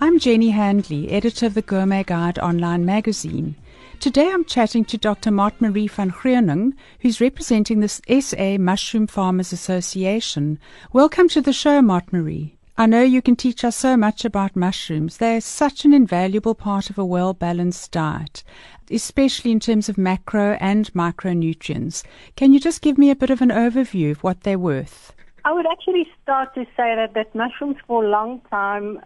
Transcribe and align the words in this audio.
I'm 0.00 0.20
Jenny 0.20 0.50
Handley, 0.50 1.10
editor 1.10 1.46
of 1.46 1.54
the 1.54 1.62
Gourmet 1.62 2.04
Guide 2.04 2.38
online 2.38 2.84
magazine. 2.84 3.56
Today 3.98 4.30
I'm 4.30 4.44
chatting 4.44 4.84
to 4.84 4.96
Dr. 4.96 5.30
Martmari 5.32 5.90
van 5.90 6.12
Greuning, 6.12 6.74
who's 7.00 7.20
representing 7.20 7.80
the 7.80 7.88
SA 7.88 8.58
Mushroom 8.58 9.08
Farmers 9.08 9.52
Association. 9.52 10.60
Welcome 10.92 11.28
to 11.30 11.40
the 11.40 11.52
show, 11.52 11.82
Mart 11.82 12.12
Marie. 12.12 12.54
I 12.76 12.86
know 12.86 13.02
you 13.02 13.20
can 13.20 13.34
teach 13.34 13.64
us 13.64 13.74
so 13.74 13.96
much 13.96 14.24
about 14.24 14.54
mushrooms. 14.54 15.16
They're 15.16 15.40
such 15.40 15.84
an 15.84 15.92
invaluable 15.92 16.54
part 16.54 16.90
of 16.90 16.98
a 16.98 17.04
well 17.04 17.34
balanced 17.34 17.90
diet, 17.90 18.44
especially 18.92 19.50
in 19.50 19.58
terms 19.58 19.88
of 19.88 19.98
macro 19.98 20.56
and 20.60 20.92
micronutrients. 20.94 22.04
Can 22.36 22.52
you 22.52 22.60
just 22.60 22.82
give 22.82 22.98
me 22.98 23.10
a 23.10 23.16
bit 23.16 23.30
of 23.30 23.42
an 23.42 23.50
overview 23.50 24.12
of 24.12 24.22
what 24.22 24.44
they're 24.44 24.60
worth? 24.60 25.12
I 25.44 25.52
would 25.52 25.66
actually 25.66 26.06
start 26.22 26.54
to 26.54 26.64
say 26.76 26.94
that, 26.94 27.14
that 27.14 27.34
mushrooms 27.34 27.78
for 27.84 28.04
a 28.04 28.08
long 28.08 28.42
time 28.48 29.00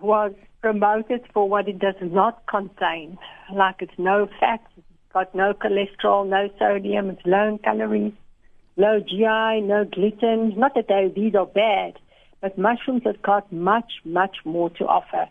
was 0.00 0.32
promoted 0.60 1.22
for 1.32 1.48
what 1.48 1.68
it 1.68 1.78
does 1.78 1.94
not 2.00 2.42
contain. 2.46 3.18
Like 3.54 3.76
it's 3.80 3.98
no 3.98 4.28
fat, 4.40 4.60
it's 4.76 4.86
got 5.12 5.34
no 5.34 5.54
cholesterol, 5.54 6.28
no 6.28 6.48
sodium, 6.58 7.10
it's 7.10 7.22
low 7.24 7.48
in 7.48 7.58
calories, 7.58 8.12
low 8.76 9.00
GI, 9.00 9.62
no 9.62 9.84
gluten. 9.90 10.58
Not 10.58 10.74
that 10.74 10.88
they, 10.88 11.12
these 11.14 11.34
are 11.34 11.46
bad 11.46 11.98
but 12.40 12.58
mushrooms 12.58 13.02
have 13.04 13.20
got 13.22 13.50
much, 13.52 13.92
much 14.04 14.36
more 14.44 14.70
to 14.70 14.84
offer. 14.84 15.26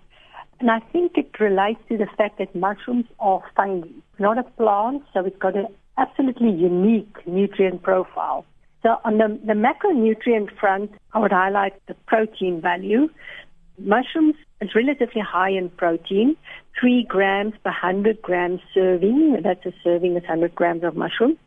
And 0.60 0.72
I 0.72 0.80
think 0.92 1.14
it 1.16 1.40
relates 1.40 1.80
to 1.90 1.98
the 1.98 2.08
fact 2.18 2.40
that 2.40 2.56
mushrooms 2.56 3.06
are 3.20 3.42
fungi, 3.56 3.90
not 4.20 4.38
a 4.38 4.44
plant, 4.44 5.04
so 5.14 5.24
it's 5.26 5.38
got 5.38 5.56
an 5.56 5.68
absolutely 5.98 6.50
unique 6.50 7.16
nutrient 7.28 7.84
profile. 7.84 8.46
So 8.84 8.98
on 9.04 9.18
the, 9.18 9.40
the 9.46 9.54
macronutrient 9.54 10.58
front, 10.60 10.92
I 11.14 11.20
would 11.20 11.32
highlight 11.32 11.74
the 11.88 11.96
protein 12.08 12.62
value. 12.62 13.10
Mushrooms 13.80 14.36
is 14.62 14.74
relatively 14.76 15.22
high 15.22 15.52
in 15.52 15.70
protein, 15.70 16.36
3 16.80 17.06
grams 17.08 17.54
per 17.64 17.70
100 17.70 18.22
grams 18.22 18.60
serving. 18.74 19.40
That's 19.44 19.66
a 19.66 19.74
serving 19.84 20.16
is 20.16 20.24
100 20.24 20.56
grams 20.56 20.84
of 20.84 20.96
mushrooms. 20.96 21.38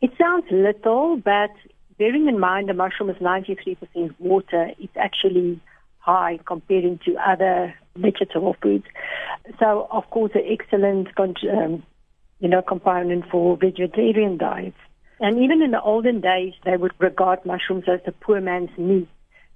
It 0.00 0.10
sounds 0.18 0.44
little, 0.50 1.16
but 1.16 1.50
bearing 1.98 2.26
in 2.26 2.40
mind 2.40 2.68
the 2.68 2.74
mushroom 2.74 3.10
is 3.10 3.16
93% 3.16 3.78
water, 4.18 4.70
it's 4.78 4.96
actually 4.96 5.60
high 5.98 6.40
comparing 6.44 6.98
to 7.04 7.14
other 7.24 7.74
vegetable 7.96 8.56
foods. 8.60 8.84
So, 9.60 9.86
of 9.90 10.08
course, 10.10 10.32
an 10.34 10.42
excellent, 10.48 11.08
um, 11.16 11.84
you 12.40 12.48
know, 12.48 12.62
component 12.62 13.24
for 13.30 13.56
vegetarian 13.56 14.36
diets. 14.36 14.76
And 15.20 15.38
even 15.38 15.62
in 15.62 15.70
the 15.70 15.80
olden 15.80 16.20
days, 16.20 16.54
they 16.64 16.76
would 16.76 16.92
regard 16.98 17.46
mushrooms 17.46 17.84
as 17.86 18.00
the 18.04 18.10
poor 18.10 18.40
man's 18.40 18.76
meat. 18.76 19.08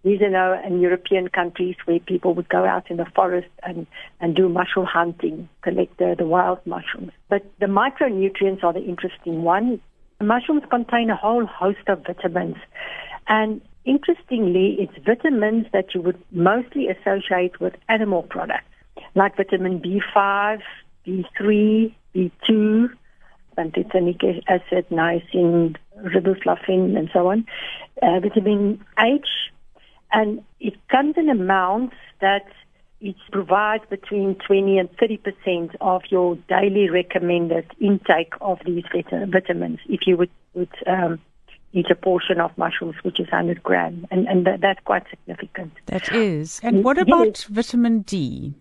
These 0.06 0.22
are 0.22 0.30
now 0.30 0.62
in 0.64 0.80
European 0.80 1.26
countries 1.26 1.74
where 1.84 1.98
people 1.98 2.32
would 2.34 2.48
go 2.48 2.64
out 2.64 2.88
in 2.92 2.96
the 2.96 3.06
forest 3.06 3.48
and, 3.64 3.88
and 4.20 4.36
do 4.36 4.48
mushroom 4.48 4.86
hunting, 4.86 5.48
collect 5.62 5.98
the, 5.98 6.14
the 6.16 6.24
wild 6.24 6.60
mushrooms. 6.64 7.10
But 7.28 7.42
the 7.58 7.66
micronutrients 7.66 8.62
are 8.62 8.72
the 8.72 8.84
interesting 8.84 9.42
one. 9.42 9.80
Mushrooms 10.20 10.62
contain 10.70 11.10
a 11.10 11.16
whole 11.16 11.44
host 11.44 11.88
of 11.88 12.06
vitamins. 12.06 12.54
And 13.26 13.60
interestingly, 13.84 14.76
it's 14.78 14.92
vitamins 15.04 15.66
that 15.72 15.92
you 15.92 16.02
would 16.02 16.22
mostly 16.30 16.86
associate 16.86 17.60
with 17.60 17.74
animal 17.88 18.22
products, 18.22 18.62
like 19.16 19.36
vitamin 19.36 19.80
B5, 19.80 20.60
B3, 21.04 21.92
B2, 22.14 22.90
pantothenic 23.58 24.22
acid, 24.46 24.86
niacin, 24.88 25.74
riboflavin, 25.98 26.96
and 26.96 27.10
so 27.12 27.26
on, 27.26 27.44
uh, 28.02 28.20
vitamin 28.20 28.84
H. 29.00 29.26
And 30.12 30.42
it 30.60 30.74
comes 30.88 31.14
in 31.16 31.28
amounts 31.28 31.96
that 32.20 32.46
it 33.00 33.16
provides 33.30 33.84
between 33.90 34.36
20 34.46 34.78
and 34.78 34.88
30 34.98 35.16
percent 35.18 35.70
of 35.80 36.02
your 36.08 36.36
daily 36.48 36.88
recommended 36.88 37.66
intake 37.80 38.32
of 38.40 38.58
these 38.64 38.84
vitamins 38.92 39.78
if 39.88 40.06
you 40.06 40.16
would, 40.16 40.30
would 40.54 40.70
um, 40.86 41.20
eat 41.72 41.90
a 41.90 41.94
portion 41.94 42.40
of 42.40 42.56
mushrooms, 42.56 42.96
which 43.02 43.20
is 43.20 43.26
100 43.26 43.62
gram, 43.62 44.06
and, 44.10 44.26
and 44.26 44.46
that, 44.46 44.60
that's 44.62 44.80
quite 44.84 45.04
significant. 45.10 45.72
That 45.86 46.10
is. 46.12 46.60
And 46.62 46.82
what 46.82 46.98
about 46.98 47.26
yes. 47.26 47.44
vitamin 47.44 48.00
D? 48.00 48.54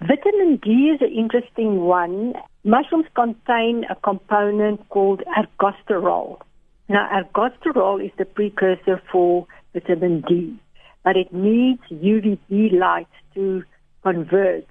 Vitamin 0.00 0.56
D 0.62 0.70
is 0.94 1.02
an 1.02 1.12
interesting 1.12 1.82
one. 1.82 2.34
Mushrooms 2.64 3.06
contain 3.14 3.84
a 3.90 3.96
component 3.96 4.88
called 4.88 5.22
ergosterol. 5.36 6.40
Now, 6.88 7.06
ergosterol 7.12 8.02
is 8.04 8.12
the 8.16 8.24
precursor 8.24 9.02
for 9.12 9.46
vitamin 9.74 10.22
D 10.26 10.58
but 11.08 11.16
it 11.16 11.32
needs 11.32 11.80
UVB 11.90 12.78
light 12.78 13.08
to 13.32 13.62
convert 14.02 14.66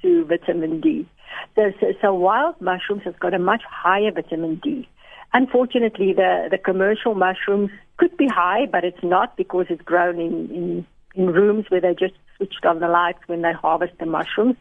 to 0.00 0.24
vitamin 0.24 0.80
D. 0.80 1.06
So, 1.54 1.70
so, 1.78 1.86
so 2.00 2.14
wild 2.14 2.58
mushrooms 2.62 3.02
have 3.04 3.20
got 3.20 3.34
a 3.34 3.38
much 3.38 3.60
higher 3.68 4.10
vitamin 4.10 4.58
D. 4.64 4.88
Unfortunately, 5.34 6.14
the, 6.14 6.48
the 6.50 6.56
commercial 6.56 7.14
mushrooms 7.14 7.68
could 7.98 8.16
be 8.16 8.26
high, 8.26 8.64
but 8.72 8.84
it's 8.84 9.02
not 9.02 9.36
because 9.36 9.66
it's 9.68 9.82
grown 9.82 10.18
in, 10.18 10.50
in, 10.50 10.86
in 11.14 11.26
rooms 11.26 11.66
where 11.68 11.82
they 11.82 11.92
just 11.92 12.14
switched 12.38 12.64
on 12.64 12.80
the 12.80 12.88
lights 12.88 13.20
when 13.26 13.42
they 13.42 13.52
harvest 13.52 13.92
the 14.00 14.06
mushrooms. 14.06 14.56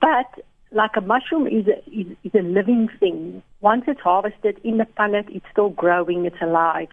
But 0.00 0.44
like 0.70 0.92
a 0.96 1.00
mushroom 1.00 1.48
is 1.48 1.66
a, 1.66 1.78
is, 1.90 2.06
is 2.22 2.34
a 2.36 2.42
living 2.44 2.88
thing. 3.00 3.42
Once 3.62 3.82
it's 3.88 4.00
harvested 4.00 4.60
in 4.62 4.76
the 4.76 4.86
punnet, 4.96 5.28
it's 5.34 5.46
still 5.50 5.70
growing, 5.70 6.24
it's 6.24 6.40
alive. 6.40 6.86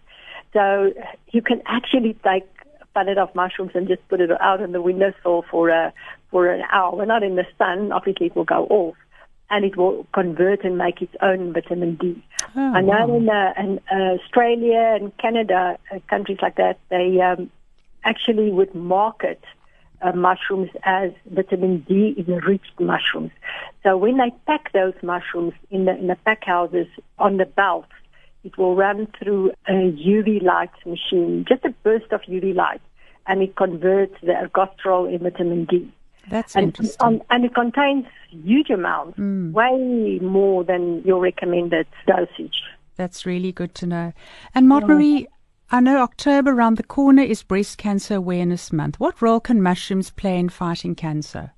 So 0.54 0.92
you 1.32 1.44
can 1.44 1.62
actually 1.68 2.18
take 2.24 2.48
punnet 2.96 3.18
of 3.18 3.34
mushrooms 3.36 3.72
and 3.76 3.88
just 3.88 4.08
put 4.08 4.22
it 4.22 4.32
out 4.42 4.62
on 4.62 4.72
the 4.72 4.82
windowsill 4.82 5.46
for 5.50 5.70
a 5.70 5.94
for 6.32 6.52
an 6.52 6.64
hour. 6.72 6.96
We're 6.96 7.06
not 7.06 7.24
in 7.24 7.36
the 7.36 7.46
sun, 7.58 7.92
obviously 7.92 8.28
it 8.28 8.36
will 8.36 8.44
go 8.44 8.66
off, 8.66 8.96
and 9.50 9.66
it 9.66 9.76
will 9.78 10.06
convert 10.14 10.64
and 10.64 10.78
make 10.78 11.02
its 11.02 11.16
own 11.22 11.54
vitamin 11.54 11.96
D. 11.96 12.24
Oh, 12.56 12.74
I 12.74 12.82
know 12.82 13.08
wow. 13.08 13.18
in, 13.18 13.30
uh, 13.30 13.54
in 13.58 13.80
uh, 13.92 14.18
Australia 14.22 14.98
and 15.00 15.16
Canada, 15.18 15.78
uh, 15.92 16.00
countries 16.10 16.40
like 16.42 16.56
that, 16.56 16.80
they 16.90 17.20
um, 17.22 17.50
actually 18.04 18.52
would 18.52 18.74
market 18.76 19.44
uh, 20.02 20.12
mushrooms 20.14 20.70
as 20.84 21.12
vitamin 21.32 21.80
D 21.88 22.16
enriched 22.28 22.80
mushrooms. 22.80 23.32
So 23.84 23.98
when 23.98 24.18
they 24.18 24.32
pack 24.46 24.72
those 24.72 24.94
mushrooms 25.02 25.54
in 25.70 25.86
the 25.86 25.96
in 25.98 26.08
the 26.08 26.16
pack 26.26 26.46
houses 26.46 26.88
on 27.18 27.38
the 27.38 27.46
belt, 27.46 27.86
it 28.44 28.58
will 28.58 28.76
run 28.76 29.08
through 29.18 29.52
a 29.68 29.72
UV 29.72 30.42
light 30.42 30.72
machine, 30.86 31.46
just 31.48 31.66
a 31.66 31.70
burst 31.84 32.12
of 32.12 32.22
UV 32.22 32.56
light, 32.56 32.82
and 33.28 33.42
it 33.42 33.56
converts 33.56 34.16
the 34.22 34.34
ergosterol 34.34 35.14
in 35.14 35.24
vitamin 35.24 35.66
D. 35.66 35.92
That's 36.30 36.56
and, 36.56 36.68
interesting. 36.68 37.08
Um, 37.08 37.22
and 37.30 37.46
it 37.46 37.56
contains 37.56 38.06
huge 38.30 38.70
amounts, 38.70 39.20
mm. 39.20 39.52
way 39.52 40.20
more 40.20 40.64
than 40.64 41.02
your 41.04 41.20
recommended 41.20 41.88
dosage. 42.08 42.62
That's 42.96 43.26
really 43.26 43.52
good 43.52 43.76
to 43.76 43.86
know. 43.86 44.14
And 44.54 44.68
Martmari, 44.68 45.26
I 45.72 45.80
know 45.80 46.02
October 46.02 46.52
around 46.52 46.78
the 46.78 46.84
corner 46.84 47.24
is 47.24 47.44
Breast 47.44 47.78
Cancer 47.78 48.16
Awareness 48.16 48.74
Month. 48.74 49.00
What 49.00 49.22
role 49.22 49.40
can 49.40 49.62
mushrooms 49.62 50.10
play 50.10 50.38
in 50.38 50.50
fighting 50.50 50.96
cancer? 50.96 51.54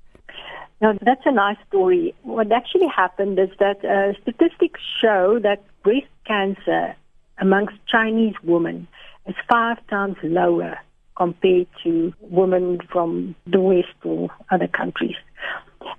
Now, 0.82 0.94
that's 1.02 1.22
a 1.26 1.32
nice 1.32 1.58
story. 1.68 2.14
What 2.24 2.52
actually 2.52 2.88
happened 2.88 3.40
is 3.40 3.50
that 3.60 3.86
uh, 3.86 4.20
statistics 4.22 4.82
show 5.00 5.40
that 5.44 5.64
breast 5.84 6.08
cancer 6.26 6.96
amongst 7.40 7.76
Chinese 7.88 8.36
women 8.44 8.88
is 9.26 9.36
five 9.50 9.78
times 9.88 10.16
lower 10.24 10.78
compared 11.18 11.68
to 11.84 12.14
women 12.22 12.80
from 12.92 13.36
the 13.46 13.60
West 13.60 13.88
or 14.04 14.30
other 14.50 14.68
countries. 14.68 15.16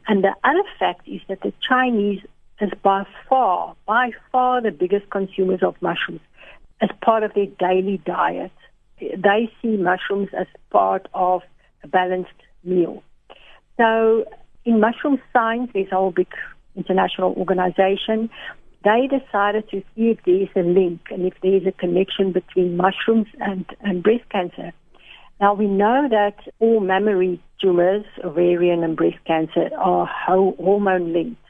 And 0.09 0.25
the 0.25 0.35
other 0.45 0.65
fact 0.79 1.07
is 1.07 1.21
that 1.29 1.43
the 1.43 1.53
Chinese 1.69 2.21
is 2.61 2.71
by 2.83 3.05
far, 3.29 3.75
by 3.87 4.11
far 4.31 4.63
the 4.63 4.71
biggest 4.71 5.11
consumers 5.11 5.61
of 5.63 5.75
mushrooms 5.81 6.21
as 6.81 6.91
part 7.05 7.23
of 7.23 7.33
their 7.35 7.47
daily 7.59 8.01
diet. 8.05 8.53
They 9.01 9.51
see 9.61 9.77
mushrooms 9.77 10.29
as 10.39 10.47
part 10.71 11.09
of 11.15 11.43
a 11.83 11.89
balanced 11.89 12.31
meal. 12.65 13.03
So 13.77 14.25
in 14.65 14.81
mushroom 14.81 15.21
science, 15.33 15.71
there's 15.75 15.91
a 15.91 15.97
whole 15.97 16.13
big 16.13 16.29
international 16.77 17.35
organization 17.35 18.31
they 18.85 19.09
decided 19.09 19.69
to 19.71 19.83
see 19.95 20.11
if 20.11 20.19
there 20.25 20.43
is 20.43 20.49
a 20.57 20.61
link 20.61 21.01
and 21.11 21.27
if 21.27 21.35
there 21.43 21.55
is 21.55 21.67
a 21.67 21.73
connection 21.73 22.33
between 22.33 22.77
mushrooms 22.77 23.29
and, 23.41 23.65
and 23.81 24.03
breast 24.03 24.29
cancer. 24.31 24.73
Now 25.41 25.55
we 25.55 25.67
know 25.67 26.09
that 26.11 26.37
all 26.61 26.81
mammary 26.81 27.41
tumors, 27.61 28.05
ovarian 28.25 28.83
and 28.83 28.97
breast 28.97 29.19
cancer, 29.27 29.71
are 29.77 30.07
hormone 30.07 31.13
linked, 31.13 31.43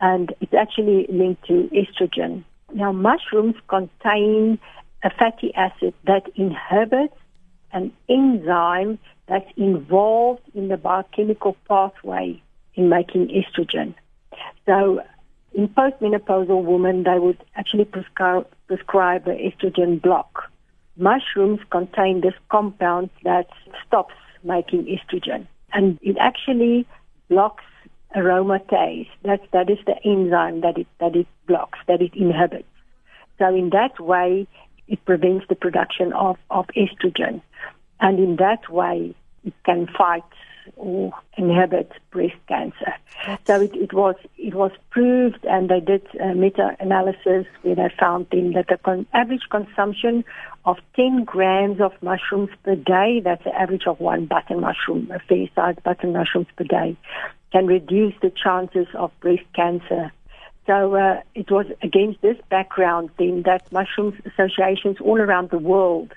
and 0.00 0.34
it's 0.40 0.54
actually 0.54 1.06
linked 1.08 1.46
to 1.46 1.70
estrogen. 1.72 2.44
Now 2.72 2.92
mushrooms 2.92 3.54
contain 3.68 4.58
a 5.04 5.10
fatty 5.10 5.54
acid 5.54 5.94
that 6.06 6.28
inhibits 6.36 7.14
an 7.72 7.92
enzyme 8.08 8.98
that's 9.26 9.50
involved 9.56 10.42
in 10.54 10.68
the 10.68 10.76
biochemical 10.76 11.56
pathway 11.68 12.40
in 12.74 12.88
making 12.88 13.28
estrogen. 13.28 13.94
So 14.66 15.02
in 15.54 15.68
postmenopausal 15.68 16.64
women, 16.64 17.04
they 17.04 17.18
would 17.18 17.42
actually 17.56 17.84
prescribe, 17.84 18.46
prescribe 18.66 19.26
an 19.26 19.38
estrogen 19.38 20.00
block. 20.00 20.50
Mushrooms 20.96 21.60
contain 21.70 22.20
this 22.20 22.34
compound 22.50 23.10
that 23.24 23.48
stops 23.86 24.14
making 24.42 24.86
estrogen. 24.86 25.46
And 25.72 25.98
it 26.02 26.16
actually 26.18 26.86
blocks 27.28 27.64
aromatase. 28.14 29.08
That, 29.24 29.40
that 29.52 29.70
is 29.70 29.78
the 29.86 29.96
enzyme 30.04 30.60
that 30.60 30.78
it, 30.78 30.86
that 31.00 31.16
it 31.16 31.26
blocks, 31.46 31.78
that 31.88 32.02
it 32.02 32.14
inhibits. 32.14 32.68
So 33.38 33.54
in 33.54 33.70
that 33.70 33.98
way, 33.98 34.46
it 34.88 35.04
prevents 35.04 35.46
the 35.48 35.54
production 35.54 36.12
of, 36.12 36.36
of 36.50 36.66
estrogen. 36.76 37.40
And 38.00 38.18
in 38.18 38.36
that 38.36 38.68
way, 38.70 39.14
can 39.64 39.86
fight 39.86 40.22
or 40.76 41.12
inhibit 41.36 41.92
breast 42.10 42.36
cancer. 42.48 42.94
That's... 43.26 43.46
So 43.46 43.60
it, 43.60 43.74
it, 43.74 43.92
was 43.92 44.14
it 44.38 44.54
was 44.54 44.72
proved, 44.90 45.44
and 45.44 45.68
they 45.68 45.80
did 45.80 46.06
a 46.20 46.34
meta-analysis 46.34 47.46
where 47.62 47.74
they 47.74 47.90
found 47.98 48.26
then 48.30 48.52
that 48.52 48.68
the 48.68 48.78
con- 48.78 49.06
average 49.12 49.48
consumption 49.50 50.24
of 50.64 50.76
10 50.96 51.24
grams 51.24 51.80
of 51.80 51.92
mushrooms 52.02 52.50
per 52.62 52.76
day, 52.76 53.20
that's 53.22 53.44
the 53.44 53.54
average 53.54 53.86
of 53.86 53.98
one 54.00 54.26
button 54.26 54.60
mushroom, 54.60 55.10
a 55.10 55.18
fair-sized 55.18 55.82
button 55.82 56.12
mushrooms 56.12 56.46
per 56.56 56.64
day, 56.64 56.96
can 57.50 57.66
reduce 57.66 58.14
the 58.22 58.30
chances 58.30 58.86
of 58.94 59.10
breast 59.20 59.44
cancer. 59.54 60.12
So 60.66 60.94
uh, 60.94 61.20
it 61.34 61.50
was 61.50 61.66
against 61.82 62.22
this 62.22 62.36
background 62.48 63.10
then 63.18 63.42
that 63.46 63.70
mushrooms 63.72 64.14
associations 64.24 64.98
all 65.00 65.20
around 65.20 65.50
the 65.50 65.58
world, 65.58 66.12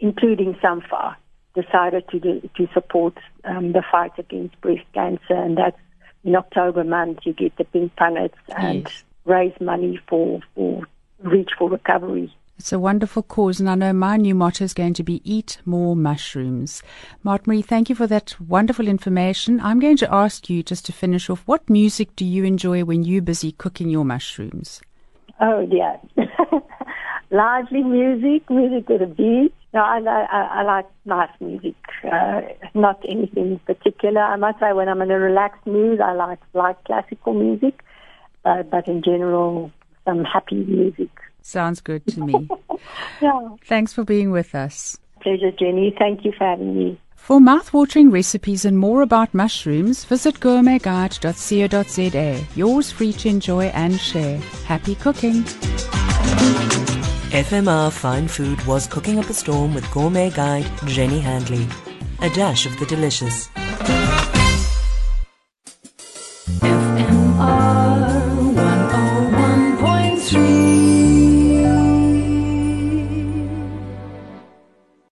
including 0.00 0.54
SAMFA, 0.54 1.14
decided 1.56 2.08
to 2.10 2.20
do, 2.20 2.50
to 2.56 2.68
support 2.72 3.14
um, 3.44 3.72
the 3.72 3.82
fight 3.90 4.12
against 4.18 4.60
breast 4.60 4.84
cancer, 4.94 5.34
and 5.34 5.56
that's 5.56 5.78
in 6.22 6.36
October 6.36 6.84
month 6.84 7.20
you 7.24 7.32
get 7.32 7.56
the 7.56 7.64
pink 7.64 7.94
punnets 7.96 8.34
and 8.56 8.84
yes. 8.84 9.02
raise 9.24 9.58
money 9.60 9.98
for 10.08 10.40
for 10.54 10.82
Reach 11.22 11.50
for 11.58 11.70
Recovery. 11.70 12.32
It's 12.58 12.72
a 12.72 12.78
wonderful 12.78 13.22
cause, 13.22 13.60
and 13.60 13.68
I 13.68 13.74
know 13.74 13.92
my 13.92 14.16
new 14.16 14.34
motto 14.34 14.64
is 14.64 14.72
going 14.72 14.94
to 14.94 15.02
be 15.02 15.20
eat 15.30 15.58
more 15.66 15.94
mushrooms. 15.94 16.82
Martmari, 17.22 17.62
thank 17.62 17.90
you 17.90 17.94
for 17.94 18.06
that 18.06 18.34
wonderful 18.40 18.88
information. 18.88 19.60
I'm 19.60 19.78
going 19.78 19.98
to 19.98 20.12
ask 20.12 20.48
you 20.48 20.62
just 20.62 20.86
to 20.86 20.92
finish 20.92 21.28
off 21.28 21.42
what 21.44 21.68
music 21.68 22.16
do 22.16 22.24
you 22.24 22.44
enjoy 22.44 22.84
when 22.84 23.04
you're 23.04 23.20
busy 23.20 23.52
cooking 23.52 23.90
your 23.90 24.06
mushrooms? 24.06 24.80
Oh, 25.38 25.66
dear. 25.66 26.00
Largely 27.30 27.82
music, 27.82 28.48
music 28.48 28.88
with 28.88 29.02
a 29.02 29.06
beat. 29.06 29.52
No, 29.74 29.80
I, 29.80 29.98
I, 29.98 30.60
I 30.60 30.62
like 30.62 30.86
nice 31.04 31.30
music, 31.40 31.74
uh, 32.10 32.40
not 32.74 33.02
anything 33.06 33.52
in 33.52 33.58
particular. 33.60 34.20
I 34.20 34.36
must 34.36 34.60
say, 34.60 34.72
when 34.72 34.88
I'm 34.88 35.02
in 35.02 35.10
a 35.10 35.18
relaxed 35.18 35.66
mood, 35.66 36.00
I 36.00 36.12
like 36.12 36.38
like 36.54 36.82
classical 36.84 37.34
music, 37.34 37.82
uh, 38.44 38.62
but 38.62 38.88
in 38.88 39.02
general, 39.02 39.70
some 40.04 40.24
happy 40.24 40.64
music. 40.64 41.10
Sounds 41.42 41.80
good 41.80 42.06
to 42.06 42.24
me. 42.24 42.48
yeah. 43.20 43.48
Thanks 43.64 43.92
for 43.92 44.04
being 44.04 44.30
with 44.30 44.54
us. 44.54 44.98
Pleasure, 45.20 45.50
Jenny. 45.50 45.94
Thank 45.98 46.24
you 46.24 46.32
for 46.32 46.44
having 46.44 46.76
me. 46.76 47.00
For 47.16 47.40
mouthwatering 47.40 48.12
recipes 48.12 48.64
and 48.64 48.78
more 48.78 49.02
about 49.02 49.34
mushrooms, 49.34 50.04
visit 50.04 50.36
gourmetguide.co.za. 50.36 52.46
Yours 52.54 52.92
free 52.92 53.12
to 53.14 53.28
enjoy 53.28 53.64
and 53.66 54.00
share. 54.00 54.38
Happy 54.64 54.94
cooking! 54.94 55.44
FMR 57.36 57.92
Fine 57.92 58.28
Food 58.28 58.64
was 58.64 58.86
cooking 58.86 59.18
up 59.18 59.28
a 59.28 59.34
storm 59.34 59.74
with 59.74 59.90
gourmet 59.90 60.30
guide 60.30 60.66
Jenny 60.86 61.20
Handley. 61.20 61.68
A 62.20 62.30
dash 62.30 62.64
of 62.64 62.78
the 62.78 62.86
delicious. 62.86 63.50